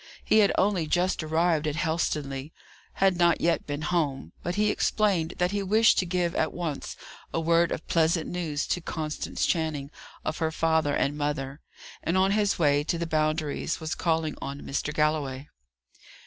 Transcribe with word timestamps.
He 0.25 0.39
had 0.39 0.51
only 0.57 0.87
just 0.87 1.21
arrived 1.21 1.67
at 1.67 1.75
Helstonleigh; 1.75 2.49
had 2.93 3.17
not 3.17 3.39
yet 3.39 3.67
been 3.67 3.83
home; 3.83 4.31
but 4.41 4.55
he 4.55 4.71
explained 4.71 5.35
that 5.37 5.51
he 5.51 5.61
wished 5.61 5.99
to 5.99 6.07
give 6.07 6.33
at 6.33 6.51
once 6.55 6.95
a 7.31 7.39
word 7.39 7.71
of 7.71 7.85
pleasant 7.85 8.27
news 8.27 8.65
to 8.69 8.81
Constance 8.81 9.45
Channing 9.45 9.91
of 10.25 10.39
her 10.39 10.51
father 10.51 10.95
and 10.95 11.15
mother, 11.19 11.61
and, 12.01 12.17
on 12.17 12.31
his 12.31 12.57
way 12.57 12.83
to 12.83 12.97
the 12.97 13.05
Boundaries, 13.05 13.79
was 13.79 13.93
calling 13.93 14.33
on 14.41 14.61
Mr. 14.61 14.91
Galloway. 14.91 15.47